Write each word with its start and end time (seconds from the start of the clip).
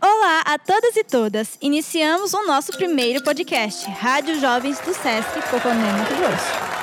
Olá 0.00 0.42
a 0.46 0.58
todas 0.58 0.96
e 0.96 1.04
todas! 1.04 1.58
Iniciamos 1.60 2.34
o 2.34 2.46
nosso 2.46 2.72
primeiro 2.72 3.22
podcast, 3.22 3.88
Rádio 3.90 4.38
Jovens 4.40 4.78
do 4.80 4.94
Sesc 4.94 5.32
Coconé 5.50 5.92
Mato 5.92 6.14
Grosso. 6.14 6.76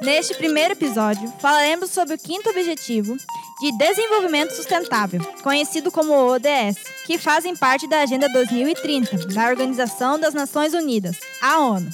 Neste 0.00 0.34
primeiro 0.34 0.72
episódio, 0.72 1.30
falaremos 1.40 1.90
sobre 1.90 2.14
o 2.14 2.18
quinto 2.18 2.48
objetivo 2.48 3.16
de 3.60 3.76
desenvolvimento 3.76 4.54
sustentável, 4.54 5.20
conhecido 5.42 5.90
como 5.90 6.12
ODS, 6.12 6.78
que 7.06 7.18
fazem 7.18 7.56
parte 7.56 7.88
da 7.88 8.00
Agenda 8.00 8.28
2030 8.28 9.26
da 9.28 9.48
Organização 9.48 10.18
das 10.18 10.34
Nações 10.34 10.74
Unidas, 10.74 11.16
a 11.42 11.60
ONU. 11.60 11.90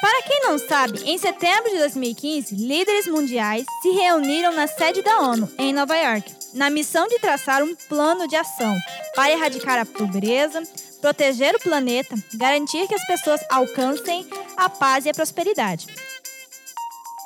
Para 0.00 0.22
quem 0.22 0.40
não 0.42 0.56
sabe, 0.58 1.02
em 1.04 1.18
setembro 1.18 1.70
de 1.70 1.78
2015, 1.78 2.54
líderes 2.54 3.08
mundiais 3.08 3.66
se 3.82 3.90
reuniram 3.90 4.54
na 4.54 4.68
sede 4.68 5.02
da 5.02 5.20
ONU, 5.20 5.50
em 5.58 5.72
Nova 5.72 5.96
York, 5.96 6.32
na 6.54 6.70
missão 6.70 7.08
de 7.08 7.18
traçar 7.18 7.64
um 7.64 7.74
plano 7.88 8.28
de 8.28 8.36
ação 8.36 8.76
para 9.14 9.32
erradicar 9.32 9.76
a 9.76 9.84
pobreza, 9.84 10.62
proteger 11.00 11.54
o 11.56 11.60
planeta, 11.60 12.14
garantir 12.34 12.86
que 12.86 12.94
as 12.94 13.06
pessoas 13.08 13.40
alcancem 13.50 14.24
a 14.56 14.68
paz 14.68 15.04
e 15.04 15.10
a 15.10 15.14
prosperidade. 15.14 15.86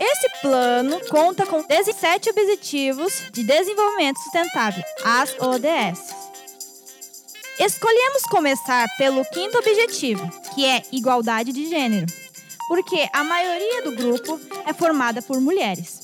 Esse 0.05 0.29
plano 0.41 0.99
conta 1.09 1.47
com 1.47 1.63
17 1.63 2.31
Objetivos 2.31 3.23
de 3.33 3.45
Desenvolvimento 3.45 4.19
Sustentável, 4.19 4.83
as 5.05 5.33
ODS. 5.39 6.13
Escolhemos 7.61 8.25
começar 8.25 8.89
pelo 8.99 9.25
quinto 9.27 9.57
objetivo, 9.59 10.29
que 10.53 10.67
é 10.67 10.83
igualdade 10.91 11.53
de 11.53 11.69
gênero, 11.69 12.07
porque 12.67 13.09
a 13.13 13.23
maioria 13.23 13.83
do 13.83 13.93
grupo 13.93 14.41
é 14.67 14.73
formada 14.73 15.23
por 15.23 15.41
mulheres. 15.41 16.01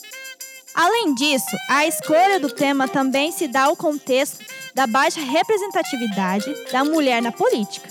Além 0.77 1.13
disso, 1.17 1.57
a 1.69 1.85
escolha 1.85 2.39
do 2.39 2.51
tema 2.51 2.87
também 2.87 3.33
se 3.33 3.49
dá 3.49 3.65
ao 3.65 3.75
contexto 3.75 4.45
da 4.77 4.87
baixa 4.87 5.21
representatividade 5.21 6.47
da 6.71 6.85
mulher 6.85 7.21
na 7.21 7.33
política. 7.33 7.89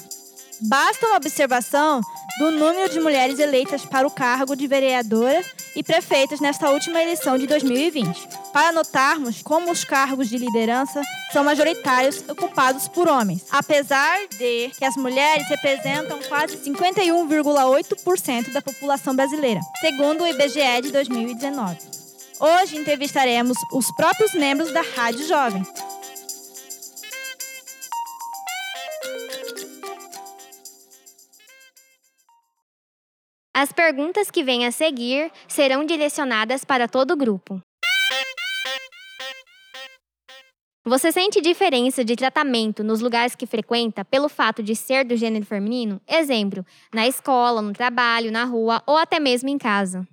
Basta 0.62 1.06
uma 1.06 1.18
observação 1.18 2.00
do 2.40 2.52
número 2.52 2.90
de 2.90 3.02
mulheres 3.02 3.40
eleitas 3.40 3.84
para 3.84 4.08
o 4.08 4.12
cargo 4.12 4.56
de 4.56 4.68
vereadora 4.68 5.44
e 5.78 5.84
prefeitas 5.84 6.40
nesta 6.40 6.72
última 6.72 7.00
eleição 7.00 7.38
de 7.38 7.46
2020, 7.46 8.28
para 8.52 8.72
notarmos 8.72 9.44
como 9.44 9.72
os 9.72 9.84
cargos 9.84 10.28
de 10.28 10.36
liderança 10.36 11.00
são 11.32 11.44
majoritários 11.44 12.24
ocupados 12.28 12.88
por 12.88 13.08
homens, 13.08 13.46
apesar 13.52 14.28
de 14.40 14.72
que 14.76 14.84
as 14.84 14.98
mulheres 14.98 15.48
representam 15.48 16.20
quase 16.28 16.58
51,8% 16.58 18.52
da 18.52 18.62
população 18.62 19.16
brasileira, 19.16 19.62
segundo 19.80 20.24
o 20.24 20.28
IBGE 20.28 20.82
de 20.82 20.92
2019. 20.92 21.78
Hoje 22.40 22.78
entrevistaremos 22.78 23.58
os 23.72 23.92
próprios 23.96 24.34
membros 24.34 24.74
da 24.74 24.82
Rádio 24.82 25.28
Jovem, 25.28 25.64
As 33.60 33.72
perguntas 33.72 34.30
que 34.30 34.44
vêm 34.44 34.68
a 34.68 34.72
seguir 34.72 35.32
serão 35.48 35.84
direcionadas 35.84 36.64
para 36.64 36.88
todo 36.88 37.10
o 37.10 37.18
grupo. 37.18 37.60
Você 40.86 41.12
sente 41.12 41.42
diferença 41.42 42.06
de 42.06 42.16
tratamento 42.16 42.84
nos 42.84 43.02
lugares 43.02 43.36
que 43.36 43.48
frequenta 43.48 44.06
pelo 44.06 44.30
fato 44.30 44.62
de 44.62 44.76
ser 44.76 45.04
do 45.04 45.18
gênero 45.18 45.44
feminino? 45.44 46.00
Exemplo, 46.08 46.64
na 46.94 47.08
escola, 47.08 47.60
no 47.60 47.74
trabalho, 47.74 48.32
na 48.32 48.44
rua 48.44 48.84
ou 48.86 48.96
até 48.96 49.20
mesmo 49.20 49.50
em 49.50 49.58
casa. 49.58 50.08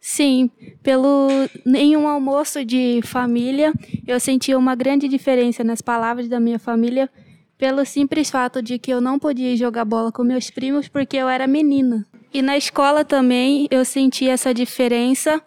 Sim, 0.00 0.50
pelo 0.82 1.28
nenhum 1.64 2.08
almoço 2.08 2.64
de 2.64 3.02
família, 3.04 3.72
eu 4.04 4.18
senti 4.18 4.52
uma 4.52 4.74
grande 4.74 5.06
diferença 5.06 5.62
nas 5.62 5.80
palavras 5.80 6.28
da 6.28 6.40
minha 6.40 6.58
família 6.58 7.08
pelo 7.56 7.84
simples 7.86 8.30
fato 8.30 8.60
de 8.60 8.80
que 8.80 8.90
eu 8.90 9.00
não 9.00 9.16
podia 9.16 9.56
jogar 9.56 9.84
bola 9.84 10.10
com 10.10 10.24
meus 10.24 10.50
primos 10.50 10.88
porque 10.88 11.16
eu 11.16 11.28
era 11.28 11.46
menina. 11.46 12.04
E 12.32 12.42
na 12.42 12.56
escola 12.56 13.04
também 13.04 13.66
eu 13.70 13.84
senti 13.84 14.28
essa 14.28 14.52
diferença 14.52 15.42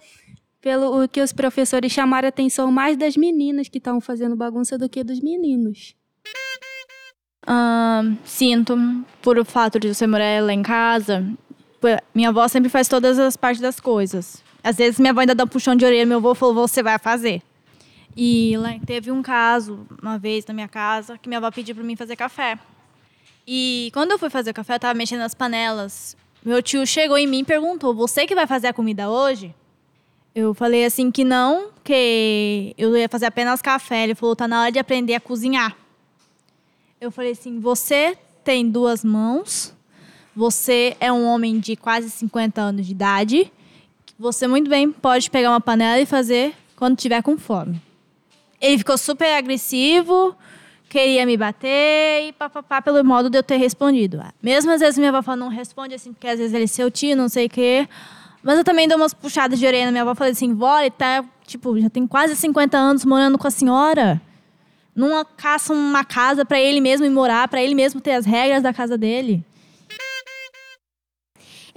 pelo 0.62 1.08
que 1.08 1.22
os 1.22 1.32
professores 1.32 1.92
chamaram 1.92 2.28
a 2.28 2.30
atenção 2.30 2.72
mais 2.72 2.98
das 2.98 3.16
meninas 3.16 3.70
que 3.70 3.78
estavam 3.78 4.02
fazendo 4.02 4.36
bagunça 4.36 4.78
do 4.78 4.90
que 4.90 5.04
dos 5.04 5.20
meninos. 5.20 5.96
Uh, 7.44 8.18
sinto 8.26 8.78
por 9.22 9.40
o 9.40 9.46
fato 9.46 9.80
de 9.80 9.94
você 9.94 10.06
morar 10.06 10.44
lá 10.44 10.54
em 10.54 10.62
casa. 10.62 11.26
Minha 12.14 12.30
avó 12.30 12.48
sempre 12.48 12.70
faz 12.70 12.88
todas 12.88 13.18
as 13.18 13.38
partes 13.38 13.62
das 13.62 13.80
coisas. 13.80 14.44
Às 14.62 14.76
vezes 14.76 15.00
minha 15.00 15.12
avó 15.12 15.22
ainda 15.22 15.34
dá 15.34 15.46
um 15.46 15.48
puxão 15.48 15.76
de 15.76 15.86
orelha, 15.86 16.06
meu 16.06 16.18
avô 16.18 16.36
falou, 16.36 16.68
você 16.68 16.84
vai 16.84 17.00
fazer. 17.00 17.42
E 18.16 18.58
lá 18.58 18.78
teve 18.86 19.12
um 19.12 19.22
caso, 19.22 19.88
uma 20.02 20.18
vez 20.18 20.46
na 20.46 20.54
minha 20.54 20.68
casa, 20.68 21.18
que 21.18 21.30
minha 21.30 21.38
avó 21.38 21.50
pediu 21.50 21.74
para 21.74 21.84
mim 21.84 21.96
fazer 21.96 22.18
café. 22.18 22.60
E 23.48 23.90
quando 23.94 24.12
eu 24.12 24.20
fui 24.20 24.30
fazer 24.30 24.52
o 24.52 24.54
café, 24.54 24.76
eu 24.76 24.80
tava 24.80 24.94
mexendo 24.94 25.20
nas 25.20 25.34
panelas. 25.34 26.18
Meu 26.44 26.64
tio 26.64 26.86
chegou 26.88 27.18
em 27.18 27.28
mim 27.28 27.40
e 27.40 27.44
perguntou: 27.44 27.94
Você 27.94 28.26
que 28.26 28.34
vai 28.34 28.48
fazer 28.48 28.68
a 28.68 28.74
comida 28.74 29.10
hoje? 29.10 29.54
Eu 30.34 30.54
falei 30.54 30.86
assim 30.86 31.12
que 31.12 31.26
não, 31.26 31.70
que 31.84 32.74
eu 32.78 32.96
ia 32.96 33.10
fazer 33.10 33.26
apenas 33.26 33.62
café. 33.62 34.04
Ele 34.04 34.16
falou: 34.16 34.36
Tá 34.36 34.48
na 34.48 34.62
hora 34.62 34.72
de 34.72 34.80
aprender 34.80 35.16
a 35.16 35.20
cozinhar. 35.20 35.76
Eu 37.02 37.12
falei 37.12 37.32
assim: 37.32 37.60
Você 37.60 38.18
tem 38.44 38.70
duas 38.70 39.04
mãos, 39.04 39.74
você 40.36 40.96
é 41.00 41.12
um 41.12 41.26
homem 41.26 41.60
de 41.60 41.76
quase 41.76 42.10
50 42.10 42.62
anos 42.62 42.86
de 42.86 42.94
idade. 42.94 43.52
Você 44.18 44.48
muito 44.48 44.70
bem 44.70 44.92
pode 44.92 45.30
pegar 45.30 45.50
uma 45.50 45.62
panela 45.62 46.00
e 46.00 46.06
fazer 46.06 46.54
quando 46.76 46.98
tiver 46.98 47.22
com 47.22 47.38
fome. 47.38 47.82
Ele 48.62 48.78
ficou 48.78 48.98
super 48.98 49.34
agressivo, 49.38 50.36
queria 50.90 51.26
me 51.26 51.38
bater 51.38 52.28
e 52.28 52.34
papapá 52.34 52.82
pelo 52.82 53.04
modo 53.06 53.30
de 53.30 53.38
eu 53.38 53.44
ter 53.44 53.58
respondido. 53.58 54.22
Mesmo 54.42 54.72
às 54.72 54.80
vezes 54.80 54.98
minha 54.98 55.16
avó 55.16 55.36
não 55.36 55.48
responde 55.48 55.94
assim, 55.94 56.12
porque 56.12 56.28
às 56.28 56.40
vezes 56.40 56.54
ele 56.54 56.64
é 56.64 56.68
seu 56.68 56.90
tio, 56.90 57.16
não 57.16 57.30
sei 57.30 57.46
o 57.46 57.50
quê. 57.50 57.88
Mas 58.42 58.58
eu 58.58 58.64
também 58.64 58.88
dou 58.88 58.98
umas 58.98 59.14
puxadas 59.14 59.60
de 59.60 59.66
orelha 59.66 59.86
na 59.86 59.92
minha 59.92 60.02
avó. 60.02 60.16
Falei 60.16 60.34
assim, 60.34 60.54
vó, 60.54 60.80
ele 60.80 60.92
tá, 60.92 61.24
tipo, 61.46 61.80
já 61.80 61.90
tem 61.90 62.08
quase 62.08 62.36
50 62.36 62.78
anos 62.78 63.06
morando 63.06 63.38
com 63.38 63.48
a 63.48 63.52
senhora. 63.52 64.20
Não 64.96 65.24
caça 65.38 65.72
uma 65.74 66.04
casa 66.04 66.44
para 66.44 66.60
ele 66.60 66.82
mesmo 66.82 67.06
ir 67.06 67.10
morar, 67.10 67.48
para 67.48 67.62
ele 67.62 67.76
mesmo 67.76 68.02
ter 68.02 68.14
as 68.14 68.26
regras 68.26 68.64
da 68.64 68.74
casa 68.74 68.98
dele. 68.98 69.44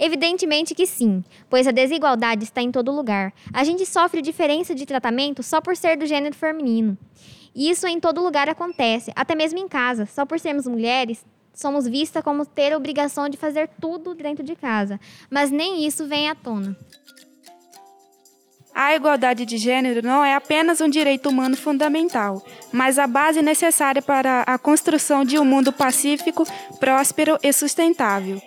Evidentemente 0.05 0.75
que 0.75 0.85
sim, 0.85 1.23
pois 1.49 1.65
a 1.65 1.71
desigualdade 1.71 2.43
está 2.43 2.61
em 2.61 2.69
todo 2.69 2.91
lugar. 2.91 3.31
A 3.53 3.63
gente 3.63 3.85
sofre 3.85 4.21
diferença 4.21 4.75
de 4.75 4.85
tratamento 4.85 5.41
só 5.41 5.61
por 5.61 5.77
ser 5.77 5.95
do 5.95 6.05
gênero 6.05 6.35
feminino. 6.35 6.97
E 7.55 7.69
isso 7.69 7.87
em 7.87 8.01
todo 8.01 8.21
lugar 8.21 8.49
acontece, 8.49 9.13
até 9.15 9.33
mesmo 9.33 9.59
em 9.59 9.67
casa. 9.69 10.05
Só 10.05 10.25
por 10.25 10.41
sermos 10.41 10.67
mulheres, 10.67 11.25
somos 11.53 11.87
vistas 11.87 12.21
como 12.21 12.45
ter 12.45 12.73
a 12.73 12.77
obrigação 12.77 13.29
de 13.29 13.37
fazer 13.37 13.69
tudo 13.79 14.13
dentro 14.13 14.43
de 14.43 14.57
casa. 14.57 14.99
Mas 15.29 15.49
nem 15.49 15.87
isso 15.87 16.05
vem 16.05 16.29
à 16.29 16.35
tona. 16.35 16.75
A 18.75 18.93
igualdade 18.93 19.45
de 19.45 19.57
gênero 19.57 20.05
não 20.05 20.21
é 20.21 20.35
apenas 20.35 20.81
um 20.81 20.89
direito 20.89 21.29
humano 21.29 21.55
fundamental, 21.55 22.43
mas 22.73 22.99
a 22.99 23.07
base 23.07 23.41
necessária 23.41 24.01
para 24.01 24.41
a 24.41 24.57
construção 24.57 25.23
de 25.23 25.39
um 25.39 25.45
mundo 25.45 25.71
pacífico, 25.71 26.43
próspero 26.77 27.37
e 27.41 27.53
sustentável. 27.53 28.41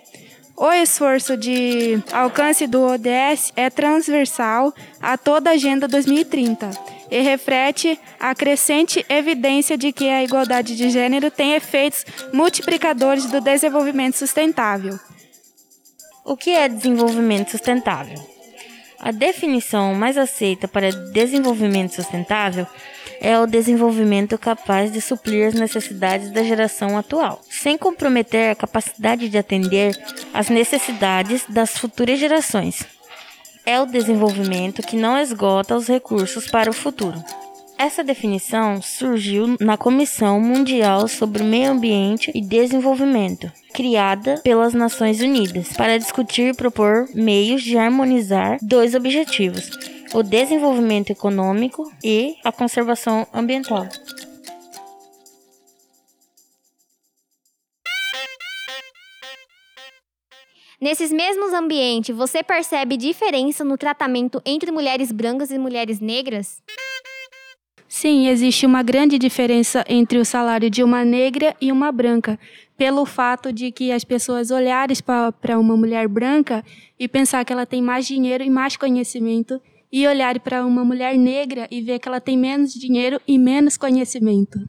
O 0.59 0.71
esforço 0.71 1.37
de 1.37 2.01
alcance 2.11 2.65
do 2.65 2.81
ODS 2.81 3.53
é 3.55 3.69
transversal 3.69 4.73
a 4.99 5.15
toda 5.15 5.51
a 5.51 5.53
Agenda 5.53 5.87
2030 5.87 6.71
e 7.11 7.21
reflete 7.21 7.99
a 8.19 8.33
crescente 8.33 9.05
evidência 9.07 9.77
de 9.77 9.91
que 9.91 10.09
a 10.09 10.23
igualdade 10.23 10.75
de 10.75 10.89
gênero 10.89 11.29
tem 11.29 11.53
efeitos 11.53 12.03
multiplicadores 12.33 13.27
do 13.27 13.39
desenvolvimento 13.39 14.15
sustentável. 14.15 14.99
O 16.25 16.35
que 16.35 16.49
é 16.49 16.67
desenvolvimento 16.67 17.51
sustentável? 17.51 18.17
A 18.99 19.11
definição 19.11 19.93
mais 19.93 20.17
aceita 20.17 20.67
para 20.67 20.91
desenvolvimento 21.11 21.93
sustentável 21.93 22.65
é 23.21 23.39
o 23.39 23.45
desenvolvimento 23.45 24.39
capaz 24.39 24.91
de 24.91 25.01
suprir 25.01 25.49
as 25.49 25.53
necessidades 25.53 26.31
da 26.31 26.41
geração 26.41 26.97
atual, 26.97 27.41
sem 27.61 27.77
comprometer 27.77 28.51
a 28.51 28.55
capacidade 28.55 29.29
de 29.29 29.37
atender 29.37 29.97
às 30.33 30.49
necessidades 30.49 31.45
das 31.49 31.77
futuras 31.77 32.19
gerações 32.19 32.85
é 33.67 33.81
o 33.81 33.85
desenvolvimento 33.85 34.81
que 34.81 34.95
não 34.95 35.19
esgota 35.19 35.75
os 35.75 35.89
recursos 35.89 36.47
para 36.47 36.69
o 36.69 36.73
futuro. 36.73 37.21
Essa 37.77 38.01
definição 38.01 38.81
surgiu 38.81 39.57
na 39.59 39.77
Comissão 39.77 40.39
Mundial 40.39 41.05
sobre 41.09 41.43
o 41.43 41.45
Meio 41.45 41.71
Ambiente 41.71 42.31
e 42.33 42.41
Desenvolvimento, 42.41 43.51
criada 43.73 44.39
pelas 44.41 44.73
Nações 44.73 45.19
Unidas, 45.19 45.73
para 45.73 45.99
discutir 45.99 46.53
e 46.53 46.55
propor 46.55 47.09
meios 47.13 47.61
de 47.61 47.77
harmonizar 47.77 48.57
dois 48.61 48.95
objetivos: 48.95 49.69
o 50.13 50.23
desenvolvimento 50.23 51.11
econômico 51.11 51.91
e 52.01 52.37
a 52.45 52.53
conservação 52.53 53.27
ambiental. 53.33 53.85
Nesses 60.79 61.11
mesmos 61.11 61.53
ambientes, 61.53 62.15
você 62.15 62.43
percebe 62.43 62.97
diferença 62.97 63.65
no 63.65 63.79
tratamento 63.79 64.39
entre 64.45 64.71
mulheres 64.71 65.11
brancas 65.11 65.49
e 65.49 65.57
mulheres 65.57 65.99
negras? 65.99 66.61
Sim, 67.89 68.27
existe 68.27 68.63
uma 68.63 68.83
grande 68.83 69.17
diferença 69.17 69.83
entre 69.89 70.19
o 70.19 70.25
salário 70.25 70.69
de 70.69 70.83
uma 70.83 71.03
negra 71.03 71.55
e 71.59 71.71
uma 71.71 71.91
branca, 71.91 72.39
pelo 72.77 73.07
fato 73.07 73.51
de 73.51 73.71
que 73.71 73.91
as 73.91 74.03
pessoas 74.03 74.51
olharem 74.51 74.95
para 75.41 75.57
uma 75.57 75.75
mulher 75.75 76.07
branca 76.07 76.63
e 76.99 77.07
pensar 77.07 77.43
que 77.43 77.51
ela 77.51 77.65
tem 77.65 77.81
mais 77.81 78.05
dinheiro 78.05 78.43
e 78.43 78.49
mais 78.49 78.77
conhecimento, 78.77 79.59
e 79.91 80.05
olharem 80.05 80.39
para 80.39 80.63
uma 80.63 80.85
mulher 80.85 81.17
negra 81.17 81.67
e 81.71 81.81
ver 81.81 81.97
que 81.97 82.07
ela 82.07 82.21
tem 82.21 82.37
menos 82.37 82.71
dinheiro 82.71 83.19
e 83.27 83.39
menos 83.39 83.77
conhecimento. 83.77 84.59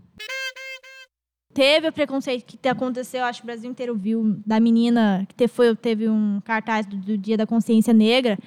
Teve 1.58 1.88
o 1.88 1.92
preconceito 1.92 2.56
que 2.56 2.68
aconteceu, 2.68 3.24
acho 3.24 3.40
que 3.40 3.44
o 3.44 3.46
Brasil 3.46 3.68
inteiro 3.68 3.96
viu, 3.96 4.36
da 4.46 4.60
menina 4.60 5.26
que 5.36 5.48
foi, 5.48 5.74
teve 5.74 6.08
um 6.08 6.40
cartaz 6.44 6.86
do, 6.86 6.96
do 6.96 7.18
Dia 7.18 7.36
da 7.36 7.48
Consciência 7.48 7.92
Negra, 7.92 8.38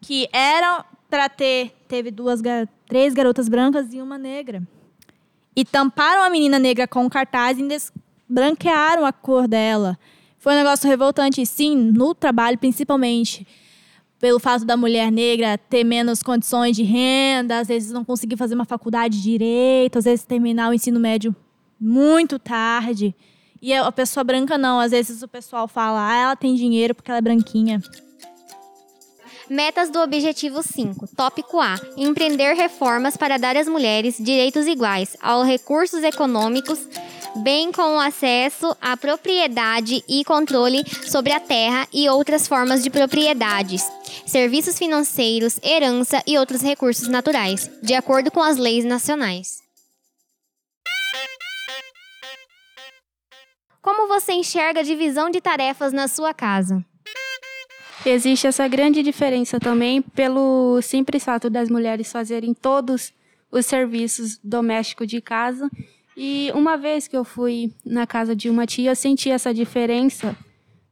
que 0.00 0.26
era 0.32 0.82
para 1.10 1.28
ter, 1.28 1.74
teve 1.86 2.10
duas, 2.10 2.40
três 2.88 3.12
garotas 3.12 3.50
brancas 3.50 3.92
e 3.92 4.00
uma 4.00 4.16
negra. 4.16 4.62
E 5.54 5.62
tamparam 5.62 6.22
a 6.22 6.30
menina 6.30 6.58
negra 6.58 6.88
com 6.88 7.04
um 7.04 7.08
cartaz 7.10 7.58
e 7.58 7.68
branquearam 8.26 9.04
a 9.04 9.12
cor 9.12 9.46
dela. 9.46 9.98
Foi 10.38 10.54
um 10.54 10.56
negócio 10.56 10.88
revoltante, 10.88 11.44
sim, 11.44 11.76
no 11.76 12.14
trabalho 12.14 12.56
principalmente. 12.56 13.46
Pelo 14.18 14.40
fato 14.40 14.64
da 14.64 14.74
mulher 14.74 15.12
negra 15.12 15.58
ter 15.58 15.84
menos 15.84 16.22
condições 16.22 16.74
de 16.74 16.82
renda, 16.82 17.58
às 17.58 17.68
vezes 17.68 17.92
não 17.92 18.06
conseguir 18.06 18.38
fazer 18.38 18.54
uma 18.54 18.64
faculdade 18.64 19.18
de 19.18 19.22
direito, 19.22 19.98
às 19.98 20.06
vezes 20.06 20.24
terminar 20.24 20.70
o 20.70 20.72
ensino 20.72 20.98
médio 20.98 21.36
muito 21.84 22.38
tarde. 22.38 23.14
E 23.60 23.72
a 23.74 23.92
pessoa 23.92 24.24
branca 24.24 24.56
não, 24.56 24.80
às 24.80 24.90
vezes 24.90 25.22
o 25.22 25.28
pessoal 25.28 25.68
fala, 25.68 26.08
ah, 26.10 26.16
ela 26.16 26.36
tem 26.36 26.54
dinheiro 26.54 26.94
porque 26.94 27.10
ela 27.10 27.18
é 27.18 27.22
branquinha. 27.22 27.82
Metas 29.48 29.90
do 29.90 30.00
Objetivo 30.00 30.62
5, 30.62 31.08
Tópico 31.14 31.60
A: 31.60 31.78
Empreender 31.98 32.54
reformas 32.54 33.16
para 33.16 33.38
dar 33.38 33.56
às 33.56 33.68
mulheres 33.68 34.16
direitos 34.18 34.66
iguais 34.66 35.14
aos 35.20 35.46
recursos 35.46 36.02
econômicos, 36.02 36.78
bem 37.36 37.70
como 37.70 38.00
acesso 38.00 38.74
à 38.80 38.96
propriedade 38.96 40.02
e 40.08 40.24
controle 40.24 40.82
sobre 41.06 41.32
a 41.32 41.40
terra 41.40 41.86
e 41.92 42.08
outras 42.08 42.48
formas 42.48 42.82
de 42.82 42.88
propriedades, 42.88 43.82
serviços 44.24 44.78
financeiros, 44.78 45.58
herança 45.62 46.22
e 46.26 46.38
outros 46.38 46.62
recursos 46.62 47.08
naturais, 47.08 47.70
de 47.82 47.92
acordo 47.92 48.30
com 48.30 48.42
as 48.42 48.56
leis 48.56 48.84
nacionais. 48.84 49.63
Você 54.20 54.32
enxerga 54.32 54.80
a 54.80 54.82
divisão 54.84 55.28
de 55.28 55.40
tarefas 55.40 55.92
na 55.92 56.06
sua 56.06 56.32
casa? 56.32 56.84
Existe 58.06 58.46
essa 58.46 58.68
grande 58.68 59.02
diferença 59.02 59.58
também 59.58 60.00
pelo 60.02 60.80
simples 60.82 61.24
fato 61.24 61.50
das 61.50 61.68
mulheres 61.68 62.12
fazerem 62.12 62.54
todos 62.54 63.12
os 63.50 63.66
serviços 63.66 64.38
domésticos 64.44 65.08
de 65.08 65.20
casa. 65.20 65.68
E 66.16 66.52
uma 66.54 66.76
vez 66.76 67.08
que 67.08 67.16
eu 67.16 67.24
fui 67.24 67.72
na 67.84 68.06
casa 68.06 68.36
de 68.36 68.48
uma 68.48 68.66
tia, 68.66 68.90
eu 68.90 68.96
senti 68.96 69.30
essa 69.30 69.52
diferença 69.52 70.36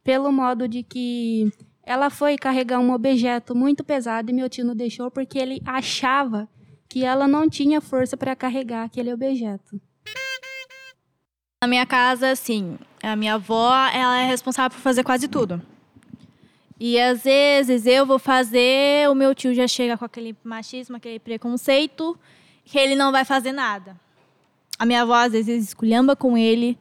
pelo 0.03 0.33
modo 0.33 0.67
de 0.67 0.83
que 0.83 1.53
ela 1.85 2.11
foi 2.11 2.37
carregar 2.37 2.81
um 2.81 2.93
objeto 2.93 3.55
muito 3.55 3.85
pesado 3.85 4.31
e 4.31 4.35
meu 4.35 4.49
tio 4.49 4.65
não 4.65 4.75
deixou 4.75 5.13
porque 5.13 5.39
ele 5.39 5.63
achava 5.65 6.49
que 6.89 7.05
ela 7.05 7.29
não 7.29 7.49
tinha 7.49 7.81
força 7.81 8.17
para 8.17 8.35
carregar 8.35 8.85
aquele 8.85 9.13
objeto. 9.13 9.81
Na 11.63 11.69
minha 11.69 11.87
casa, 11.87 12.31
assim, 12.31 12.77
a 13.09 13.17
minha 13.17 13.35
avó, 13.35 13.75
ela 13.93 14.21
é 14.21 14.27
responsável 14.27 14.71
por 14.71 14.83
fazer 14.83 15.03
quase 15.03 15.27
tudo. 15.27 15.61
E 16.79 16.99
às 17.01 17.25
vezes 17.25 17.87
eu 17.87 18.07
vou 18.07 18.19
fazer, 18.19 19.09
o 19.11 19.15
meu 19.15 19.35
tio 19.35 19.55
já 19.55 19.67
chega 19.67 19.97
com 19.97 20.05
aquele 20.05 20.37
machismo, 20.43 20.97
aquele 20.97 21.19
preconceito, 21.19 22.19
que 22.65 22.79
ele 22.79 22.95
não 22.95 23.13
vai 23.13 23.25
fazer 23.25 23.53
nada. 23.53 23.97
A 24.79 24.87
minha 24.87 25.03
avó 25.03 25.15
às 25.15 25.33
vezes 25.33 25.69
esculhamba 25.69 26.17
com 26.17 26.37
ele, 26.37 26.79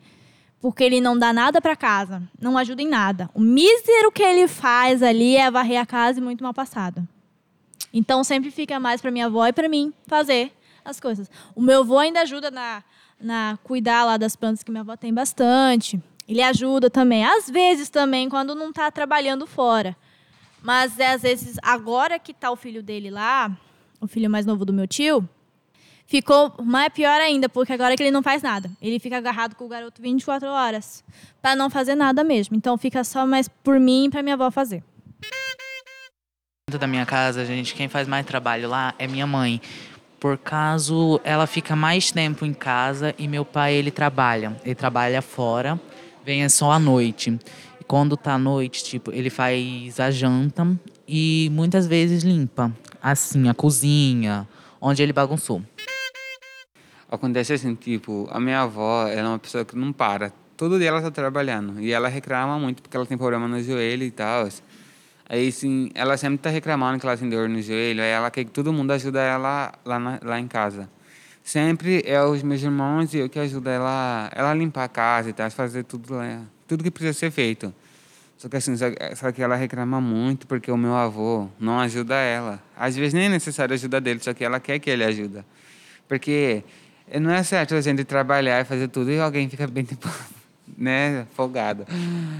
porque 0.59 0.83
ele 0.83 1.01
não 1.01 1.17
dá 1.17 1.33
nada 1.33 1.59
para 1.59 1.75
casa, 1.75 2.21
não 2.39 2.57
ajuda 2.57 2.81
em 2.81 2.87
nada. 2.87 3.29
O 3.33 3.39
mísero 3.39 4.11
que 4.11 4.23
ele 4.23 4.47
faz 4.47 5.01
ali 5.03 5.35
é 5.35 5.49
varrer 5.49 5.81
a 5.81 5.85
casa 5.85 6.19
e 6.19 6.23
muito 6.23 6.43
mal 6.43 6.53
passado. 6.53 7.07
Então 7.93 8.23
sempre 8.23 8.51
fica 8.51 8.79
mais 8.79 9.01
para 9.01 9.11
minha 9.11 9.25
avó 9.25 9.45
e 9.47 9.53
para 9.53 9.67
mim 9.67 9.93
fazer 10.07 10.51
as 10.85 10.99
coisas. 10.99 11.29
O 11.55 11.61
meu 11.61 11.81
avô 11.81 11.97
ainda 11.97 12.21
ajuda 12.21 12.49
na 12.49 12.83
na 13.21 13.57
cuidar 13.63 14.03
lá 14.03 14.17
das 14.17 14.35
plantas 14.35 14.63
que 14.63 14.71
minha 14.71 14.81
avó 14.81 14.97
tem 14.97 15.13
bastante. 15.13 16.01
Ele 16.27 16.41
ajuda 16.41 16.89
também, 16.89 17.25
às 17.25 17.49
vezes 17.49 17.89
também 17.89 18.29
quando 18.29 18.55
não 18.55 18.69
está 18.69 18.89
trabalhando 18.91 19.45
fora. 19.45 19.95
Mas 20.61 20.99
é, 20.99 21.13
às 21.13 21.21
vezes 21.23 21.57
agora 21.61 22.19
que 22.19 22.31
está 22.31 22.51
o 22.51 22.55
filho 22.55 22.83
dele 22.83 23.09
lá, 23.09 23.51
o 23.99 24.07
filho 24.07 24.29
mais 24.29 24.45
novo 24.45 24.63
do 24.63 24.71
meu 24.71 24.87
tio, 24.87 25.27
ficou 26.05 26.53
mais 26.63 26.89
pior 26.89 27.19
ainda, 27.19 27.49
porque 27.49 27.73
agora 27.73 27.95
que 27.95 28.03
ele 28.03 28.11
não 28.11 28.21
faz 28.21 28.43
nada. 28.43 28.69
Ele 28.81 28.99
fica 28.99 29.17
agarrado 29.17 29.55
com 29.55 29.65
o 29.65 29.67
garoto 29.67 30.01
24 30.01 30.47
horas 30.47 31.03
para 31.41 31.55
não 31.55 31.69
fazer 31.69 31.95
nada 31.95 32.23
mesmo. 32.23 32.55
Então 32.55 32.77
fica 32.77 33.03
só 33.03 33.25
mais 33.25 33.47
por 33.47 33.79
mim 33.79 34.05
e 34.05 34.09
para 34.09 34.21
minha 34.21 34.35
avó 34.35 34.51
fazer. 34.51 34.83
Dentro 36.69 36.79
da 36.79 36.87
minha 36.87 37.05
casa, 37.05 37.43
gente, 37.43 37.73
quem 37.73 37.89
faz 37.89 38.07
mais 38.07 38.25
trabalho 38.25 38.69
lá 38.69 38.93
é 38.97 39.07
minha 39.07 39.25
mãe 39.27 39.59
por 40.21 40.37
caso 40.37 41.19
ela 41.23 41.47
fica 41.47 41.75
mais 41.75 42.11
tempo 42.11 42.45
em 42.45 42.53
casa 42.53 43.15
e 43.17 43.27
meu 43.27 43.43
pai 43.43 43.73
ele 43.73 43.89
trabalha, 43.89 44.55
ele 44.63 44.75
trabalha 44.75 45.19
fora, 45.19 45.81
vem 46.25 46.47
só 46.49 46.71
à 46.71 46.79
noite. 46.79 47.37
E 47.79 47.83
quando 47.83 48.15
tá 48.15 48.33
à 48.33 48.37
noite, 48.37 48.83
tipo, 48.83 49.11
ele 49.11 49.29
faz 49.29 49.99
a 49.99 50.11
janta 50.11 50.67
e 51.07 51.49
muitas 51.51 51.87
vezes 51.87 52.23
limpa, 52.23 52.71
assim, 53.01 53.49
a 53.49 53.53
cozinha, 53.53 54.47
onde 54.79 55.01
ele 55.03 55.13
bagunçou. 55.13 55.61
Acontece 57.09 57.53
assim, 57.53 57.75
tipo, 57.75 58.27
a 58.31 58.39
minha 58.39 58.61
avó, 58.61 59.07
ela 59.07 59.19
é 59.19 59.31
uma 59.31 59.39
pessoa 59.39 59.65
que 59.65 59.75
não 59.75 59.91
para. 59.91 60.31
Todo 60.55 60.77
dia 60.79 60.87
ela 60.87 61.01
tá 61.01 61.11
trabalhando 61.11 61.81
e 61.81 61.91
ela 61.91 62.07
reclama 62.07 62.57
muito 62.57 62.81
porque 62.81 62.95
ela 62.95 63.05
tem 63.05 63.17
problema 63.17 63.47
no 63.47 63.61
joelho 63.61 64.03
e 64.03 64.11
tal. 64.11 64.47
Aí, 65.27 65.51
sim, 65.51 65.89
ela 65.95 66.15
sempre 66.17 66.37
tá 66.37 66.49
reclamando 66.49 66.99
que 66.99 67.05
ela 67.05 67.17
tem 67.17 67.29
dor 67.29 67.49
no 67.49 67.61
joelho, 67.61 68.01
aí 68.01 68.09
ela 68.09 68.29
quer 68.29 68.43
que 68.43 68.51
todo 68.51 68.71
mundo 68.71 68.91
ajude 68.91 69.17
ela 69.17 69.73
lá, 69.83 69.99
na, 69.99 70.19
lá 70.23 70.39
em 70.39 70.47
casa. 70.47 70.89
Sempre 71.51 72.01
é 72.05 72.23
os 72.23 72.41
meus 72.41 72.63
irmãos 72.63 73.13
e 73.13 73.17
eu 73.17 73.27
que 73.27 73.37
ajudo 73.37 73.69
ela, 73.69 74.31
ela 74.33 74.51
a 74.51 74.53
limpar 74.53 74.85
a 74.85 74.87
casa 74.87 75.31
e 75.31 75.33
tal, 75.33 75.51
fazer 75.51 75.83
tudo 75.83 76.13
lá, 76.13 76.43
tudo 76.65 76.81
que 76.81 76.89
precisa 76.89 77.11
ser 77.11 77.29
feito. 77.29 77.75
Só 78.37 78.47
que 78.47 78.55
assim, 78.55 78.73
só 78.77 79.31
que 79.33 79.43
ela 79.43 79.57
reclama 79.57 79.99
muito 79.99 80.47
porque 80.47 80.71
o 80.71 80.77
meu 80.77 80.95
avô 80.95 81.49
não 81.59 81.77
ajuda 81.77 82.15
ela. 82.15 82.63
Às 82.73 82.95
vezes 82.95 83.13
nem 83.13 83.25
é 83.25 83.29
necessário 83.29 83.73
a 83.73 83.75
ajuda 83.75 83.99
dele, 83.99 84.21
só 84.21 84.33
que 84.33 84.45
ela 84.45 84.61
quer 84.61 84.79
que 84.79 84.89
ele 84.89 85.03
ajude. 85.03 85.43
Porque 86.07 86.63
não 87.19 87.31
é 87.31 87.43
certo 87.43 87.75
a 87.75 87.81
gente 87.81 88.05
trabalhar 88.05 88.61
e 88.61 88.63
fazer 88.63 88.87
tudo 88.87 89.11
e 89.11 89.19
alguém 89.19 89.49
fica 89.49 89.67
bem 89.67 89.83
tipo 89.83 90.07
né, 90.77 91.27
folgada. 91.35 91.85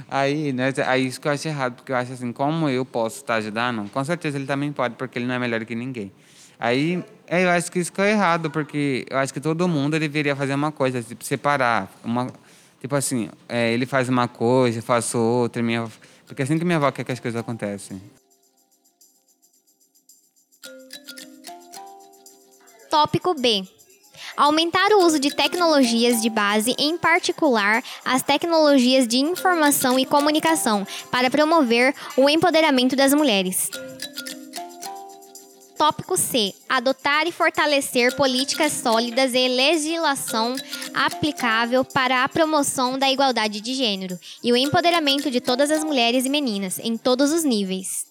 Aí, 0.10 0.53
né, 0.53 0.72
aí 0.88 1.06
isso 1.06 1.20
que 1.20 1.27
eu 1.27 1.34
acho 1.34 1.50
errado, 1.50 1.75
porque 1.75 1.91
eu 1.91 1.98
acho 1.98 2.13
assim, 2.13 2.32
como 2.32 2.70
eu 2.70 2.86
posso 2.86 3.18
estar 3.18 3.36
ajudando, 3.36 3.89
com 3.91 4.06
certeza 4.06 4.38
ele 4.38 4.46
também 4.46 4.72
pode, 4.72 4.96
porque 4.96 5.20
ele 5.20 5.25
não 5.25 5.36
é 5.36 5.39
melhor 5.39 5.65
que 5.65 5.75
ninguém. 5.75 6.13
Aí, 6.62 7.03
eu 7.27 7.50
acho 7.50 7.72
que 7.72 7.80
isso 7.80 7.91
que 7.91 8.00
é 8.00 8.12
errado, 8.12 8.51
porque 8.51 9.03
eu 9.10 9.18
acho 9.18 9.34
que 9.34 9.41
todo 9.41 9.68
mundo 9.68 10.00
deveria 10.00 10.36
fazer 10.36 10.53
uma 10.53 10.72
coisa, 10.72 11.01
tipo, 11.01 11.25
separar. 11.25 11.91
Uma, 12.03 12.27
tipo 12.80 12.96
assim, 12.96 13.32
é, 13.50 13.74
ele 13.74 13.88
faz 13.88 14.08
uma 14.08 14.27
coisa, 14.27 14.77
eu 14.77 14.84
faço 14.84 15.18
outra, 15.18 15.63
minha, 15.63 15.88
porque 16.27 16.44
é 16.44 16.46
assim 16.46 16.60
que 16.60 16.63
minha 16.63 16.77
avó 16.77 16.91
quer 16.91 17.03
que 17.03 17.12
as 17.12 17.20
coisas 17.20 17.41
acontecem. 17.41 18.00
Tópico 22.91 23.34
B. 23.34 23.63
Aumentar 24.38 24.91
o 24.91 25.03
uso 25.03 25.20
de 25.20 25.34
tecnologias 25.36 26.22
de 26.22 26.30
base, 26.30 26.75
em 26.77 26.96
particular 26.96 27.84
as 28.06 28.22
tecnologias 28.22 29.08
de 29.08 29.18
informação 29.18 29.98
e 29.98 30.06
comunicação, 30.06 30.86
para 31.10 31.32
promover 31.32 31.96
o 32.15 32.30
empoderamento 32.30 32.96
das 32.96 33.15
mulheres. 33.15 33.68
Tópico 35.82 36.16
C. 36.16 36.54
Adotar 36.70 37.26
e 37.26 37.32
fortalecer 37.32 38.16
políticas 38.16 38.72
sólidas 38.72 39.34
e 39.34 39.48
legislação 39.48 40.56
aplicável 40.94 41.84
para 41.84 42.24
a 42.24 42.30
promoção 42.30 43.00
da 43.00 43.10
igualdade 43.10 43.60
de 43.60 43.74
gênero 43.74 44.16
e 44.44 44.54
o 44.54 44.56
empoderamento 44.56 45.32
de 45.32 45.42
todas 45.42 45.72
as 45.72 45.84
mulheres 45.84 46.24
e 46.24 46.30
meninas, 46.30 46.78
em 46.78 46.96
todos 46.96 47.34
os 47.34 47.44
níveis. 47.44 48.06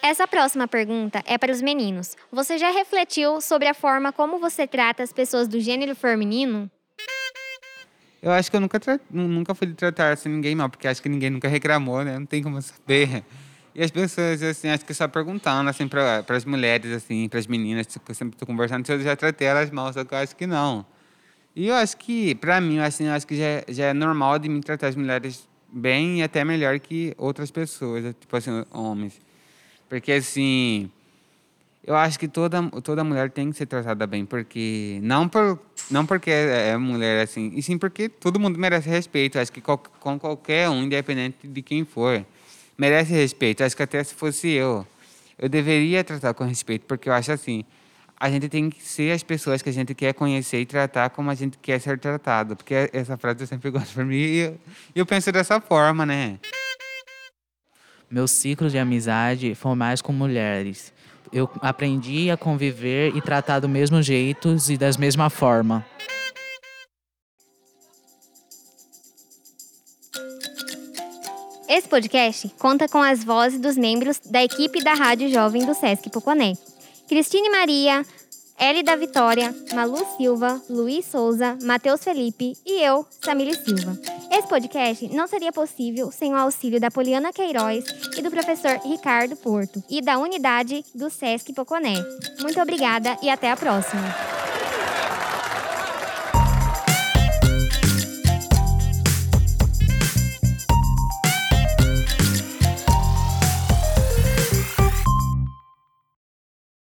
Essa 0.00 0.28
próxima 0.28 0.68
pergunta 0.68 1.24
é 1.26 1.36
para 1.36 1.50
os 1.50 1.60
meninos. 1.60 2.16
Você 2.30 2.56
já 2.56 2.70
refletiu 2.70 3.40
sobre 3.40 3.66
a 3.66 3.74
forma 3.74 4.12
como 4.12 4.38
você 4.38 4.64
trata 4.64 5.02
as 5.02 5.12
pessoas 5.12 5.48
do 5.48 5.58
gênero 5.58 5.96
feminino? 5.96 6.70
Eu 8.22 8.30
acho 8.32 8.50
que 8.50 8.56
eu 8.56 8.60
nunca, 8.60 8.78
nunca 9.10 9.54
fui 9.54 9.72
tratar 9.72 10.12
assim 10.12 10.28
ninguém 10.28 10.54
mal, 10.54 10.68
porque 10.68 10.86
acho 10.86 11.02
que 11.02 11.08
ninguém 11.08 11.30
nunca 11.30 11.48
reclamou, 11.48 12.04
né? 12.04 12.18
Não 12.18 12.26
tem 12.26 12.42
como 12.42 12.60
saber. 12.60 13.24
E 13.74 13.82
as 13.82 13.90
pessoas, 13.90 14.42
assim, 14.42 14.68
acho 14.68 14.84
que 14.84 14.92
só 14.92 15.08
perguntando, 15.08 15.70
assim, 15.70 15.86
para 15.86 16.24
as 16.28 16.44
mulheres, 16.44 16.92
assim, 16.92 17.28
para 17.28 17.38
as 17.38 17.46
meninas, 17.46 17.86
tipo, 17.86 18.10
eu 18.10 18.14
sempre 18.14 18.34
estou 18.34 18.46
conversando 18.46 18.84
se 18.84 18.92
eu 18.92 19.00
já 19.00 19.16
tratei 19.16 19.46
elas 19.46 19.70
mal, 19.70 19.92
só 19.92 20.04
que 20.04 20.12
eu 20.12 20.18
acho 20.18 20.36
que 20.36 20.46
não. 20.46 20.84
E 21.54 21.68
eu 21.68 21.74
acho 21.74 21.96
que, 21.96 22.34
para 22.34 22.60
mim, 22.60 22.78
assim, 22.78 23.06
eu 23.06 23.12
acho 23.12 23.26
que 23.26 23.36
já, 23.36 23.64
já 23.68 23.86
é 23.86 23.92
normal 23.94 24.38
de 24.38 24.48
me 24.48 24.60
tratar 24.60 24.88
as 24.88 24.96
mulheres 24.96 25.48
bem 25.72 26.18
e 26.18 26.22
até 26.22 26.44
melhor 26.44 26.78
que 26.80 27.14
outras 27.16 27.50
pessoas, 27.50 28.04
tipo 28.20 28.36
assim, 28.36 28.64
homens. 28.70 29.20
Porque, 29.88 30.12
assim, 30.12 30.90
eu 31.82 31.96
acho 31.96 32.18
que 32.18 32.28
toda, 32.28 32.62
toda 32.82 33.02
mulher 33.02 33.30
tem 33.30 33.50
que 33.50 33.56
ser 33.56 33.66
tratada 33.66 34.06
bem, 34.06 34.26
porque 34.26 34.98
não, 35.02 35.28
por, 35.28 35.58
não 35.90 36.04
porque 36.04 36.30
é, 36.30 36.70
é 36.70 36.76
mulher, 36.76 37.22
assim, 37.22 37.52
e 37.54 37.62
sim 37.62 37.78
porque 37.78 38.08
todo 38.08 38.38
mundo 38.38 38.58
merece 38.58 38.88
respeito. 38.88 39.38
Acho 39.38 39.50
que 39.50 39.60
com 39.62 40.18
qualquer 40.18 40.68
um, 40.68 40.82
independente 40.82 41.48
de 41.48 41.62
quem 41.62 41.84
for 41.84 42.24
merece 42.76 43.12
respeito. 43.12 43.64
Acho 43.64 43.76
que 43.76 43.82
até 43.82 44.02
se 44.04 44.14
fosse 44.14 44.48
eu, 44.48 44.86
eu 45.38 45.48
deveria 45.48 46.04
tratar 46.04 46.34
com 46.34 46.44
respeito, 46.44 46.84
porque 46.86 47.08
eu 47.08 47.12
acho 47.12 47.32
assim, 47.32 47.64
a 48.18 48.30
gente 48.30 48.50
tem 48.50 48.68
que 48.68 48.82
ser 48.82 49.12
as 49.12 49.22
pessoas 49.22 49.62
que 49.62 49.70
a 49.70 49.72
gente 49.72 49.94
quer 49.94 50.12
conhecer 50.12 50.60
e 50.60 50.66
tratar 50.66 51.08
como 51.08 51.30
a 51.30 51.34
gente 51.34 51.56
quer 51.56 51.80
ser 51.80 51.98
tratado. 51.98 52.54
Porque 52.54 52.90
essa 52.92 53.16
frase 53.16 53.42
eu 53.42 53.46
sempre 53.46 53.68
gosto 53.72 53.94
para 53.94 54.04
mim 54.04 54.16
e 54.16 54.38
eu, 54.38 54.58
eu 54.94 55.06
penso 55.06 55.32
dessa 55.32 55.58
forma, 55.60 56.04
né? 56.04 56.38
Meu 58.10 58.28
ciclo 58.28 58.68
de 58.68 58.76
amizade 58.76 59.54
foi 59.54 59.74
mais 59.74 60.02
com 60.02 60.12
mulheres. 60.12 60.92
Eu 61.32 61.48
aprendi 61.60 62.30
a 62.30 62.36
conviver 62.36 63.14
e 63.16 63.20
tratar 63.20 63.60
do 63.60 63.68
mesmo 63.68 64.02
jeito 64.02 64.56
e 64.68 64.76
da 64.76 64.90
mesma 64.98 65.30
forma. 65.30 65.84
Esse 71.68 71.88
podcast 71.88 72.48
conta 72.58 72.88
com 72.88 72.98
as 72.98 73.22
vozes 73.22 73.60
dos 73.60 73.76
membros 73.76 74.18
da 74.18 74.42
equipe 74.42 74.82
da 74.82 74.94
Rádio 74.94 75.30
Jovem 75.30 75.64
do 75.64 75.72
Sesc 75.72 76.10
Poconé. 76.10 76.54
Cristine 77.08 77.48
Maria, 77.48 78.04
Eli 78.60 78.82
da 78.82 78.94
Vitória, 78.94 79.54
Malu 79.72 80.06
Silva, 80.18 80.60
Luiz 80.68 81.06
Souza, 81.06 81.56
Matheus 81.62 82.04
Felipe 82.04 82.52
e 82.66 82.82
eu, 82.82 83.06
Samile 83.24 83.54
Silva. 83.54 83.98
Esse 84.30 84.46
podcast 84.46 85.08
não 85.14 85.26
seria 85.26 85.50
possível 85.50 86.12
sem 86.12 86.34
o 86.34 86.36
auxílio 86.36 86.78
da 86.78 86.90
Poliana 86.90 87.32
Queiroz 87.32 87.84
e 88.18 88.20
do 88.20 88.30
professor 88.30 88.78
Ricardo 88.84 89.34
Porto 89.34 89.82
e 89.88 90.02
da 90.02 90.18
unidade 90.18 90.84
do 90.94 91.08
Sesc 91.08 91.54
Poconé. 91.54 91.94
Muito 92.42 92.60
obrigada 92.60 93.16
e 93.22 93.30
até 93.30 93.50
a 93.50 93.56
próxima! 93.56 94.49